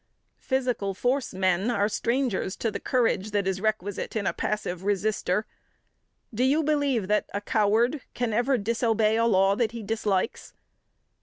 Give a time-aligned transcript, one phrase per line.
[0.39, 5.45] Physical force men are strangers to the courage that is requisite in a passive resister.
[6.33, 10.53] Do you believe that a coward can ever disobey a law that he dislikes?